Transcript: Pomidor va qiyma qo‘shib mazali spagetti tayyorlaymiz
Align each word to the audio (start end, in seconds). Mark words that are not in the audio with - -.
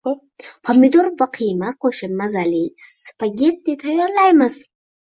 Pomidor 0.69 1.09
va 1.19 1.27
qiyma 1.37 1.75
qo‘shib 1.87 2.17
mazali 2.23 2.65
spagetti 2.89 3.79
tayyorlaymiz 3.87 4.61